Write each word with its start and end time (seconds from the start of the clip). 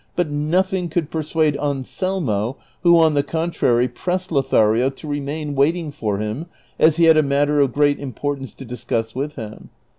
but 0.15 0.31
nothing 0.31 0.89
could 0.89 1.11
persuade 1.11 1.55
Anselmo, 1.57 2.57
who 2.81 2.97
on 2.97 3.13
the 3.13 3.21
contrary 3.21 3.87
pressed 3.87 4.31
Lothario 4.31 4.89
to 4.89 5.07
remain 5.07 5.53
waiting 5.53 5.91
for 5.91 6.17
him 6.17 6.47
as 6.79 6.97
he 6.97 7.03
had 7.03 7.17
a 7.17 7.21
matter 7.21 7.59
of 7.59 7.71
great 7.71 7.99
im 7.99 8.11
portance 8.11 8.55
to 8.55 8.65
discuss 8.65 9.13
with 9.13 9.35
him. 9.35 9.69